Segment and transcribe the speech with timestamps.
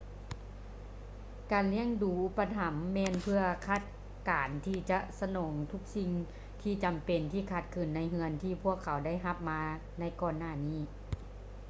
[1.51, 3.81] ການລ້ຽງດູອຸປະຖໍາແມ່ນເພື່ອຄາດ
[4.29, 6.09] ການທີ່ຈະສະໜອງທຸກສິ່ງ
[6.61, 9.61] ທີ່ຈຳເປັນທີ່ຂາດເຂີນໃນເຮືອນທີ່ພວກເຂົາໄດ້ຮັບມາ
[9.99, 10.81] ໃນກ່ອນໜ້ານີ້